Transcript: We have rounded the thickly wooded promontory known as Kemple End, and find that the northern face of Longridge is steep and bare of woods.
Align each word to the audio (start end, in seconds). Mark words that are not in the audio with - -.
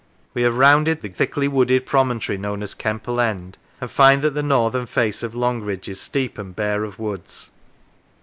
We 0.33 0.41
have 0.41 0.57
rounded 0.57 1.01
the 1.01 1.09
thickly 1.09 1.47
wooded 1.47 1.85
promontory 1.85 2.35
known 2.35 2.63
as 2.63 2.73
Kemple 2.73 3.19
End, 3.23 3.55
and 3.79 3.91
find 3.91 4.23
that 4.23 4.33
the 4.33 4.41
northern 4.41 4.87
face 4.87 5.21
of 5.21 5.35
Longridge 5.35 5.87
is 5.87 6.01
steep 6.01 6.39
and 6.39 6.55
bare 6.55 6.83
of 6.83 6.97
woods. 6.97 7.51